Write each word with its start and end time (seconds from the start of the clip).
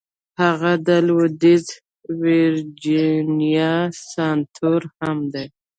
هغه 0.41 0.71
د 0.87 0.89
لويديځې 1.07 1.75
ويرجينيا 2.19 3.73
سناتور 4.09 4.81
هم 4.99 5.17
دی. 5.33 5.47